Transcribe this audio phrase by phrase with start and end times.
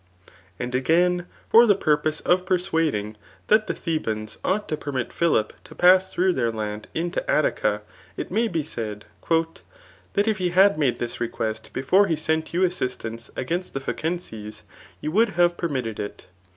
[0.59, 3.17] And again, fer the purpose of persuading
[3.49, 7.83] that the Thebans ought to permit Philip to pass thn>ugh their land into Attica,
[8.17, 9.57] it may be said, ^
[10.13, 13.79] That if he had made this re quest before he sent you assistance against the
[13.79, 14.63] Phocenscs,
[15.01, 16.13] you would have permitted him.